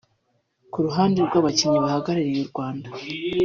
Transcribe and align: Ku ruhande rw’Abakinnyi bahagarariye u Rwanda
Ku 0.71 0.77
ruhande 0.85 1.19
rw’Abakinnyi 1.27 1.79
bahagarariye 1.85 2.39
u 2.41 2.49
Rwanda 2.51 2.89